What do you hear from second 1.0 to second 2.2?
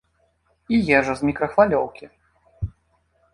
з мікрахвалёўкі.